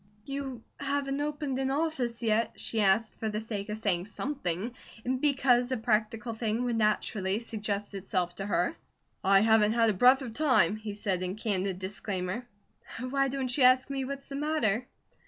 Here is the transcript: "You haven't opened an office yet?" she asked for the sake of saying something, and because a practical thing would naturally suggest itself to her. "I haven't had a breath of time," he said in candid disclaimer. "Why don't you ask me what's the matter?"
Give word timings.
"You 0.25 0.63
haven't 0.79 1.21
opened 1.21 1.59
an 1.59 1.69
office 1.69 2.23
yet?" 2.23 2.59
she 2.59 2.81
asked 2.81 3.13
for 3.19 3.29
the 3.29 3.39
sake 3.39 3.69
of 3.69 3.77
saying 3.77 4.07
something, 4.07 4.71
and 5.05 5.21
because 5.21 5.71
a 5.71 5.77
practical 5.77 6.33
thing 6.33 6.63
would 6.63 6.75
naturally 6.77 7.37
suggest 7.37 7.93
itself 7.93 8.33
to 8.37 8.47
her. 8.47 8.75
"I 9.23 9.41
haven't 9.41 9.73
had 9.73 9.91
a 9.91 9.93
breath 9.93 10.23
of 10.23 10.33
time," 10.33 10.75
he 10.77 10.95
said 10.95 11.21
in 11.21 11.35
candid 11.35 11.77
disclaimer. 11.77 12.47
"Why 12.99 13.27
don't 13.27 13.55
you 13.55 13.63
ask 13.63 13.91
me 13.91 14.03
what's 14.03 14.27
the 14.27 14.35
matter?" 14.35 14.87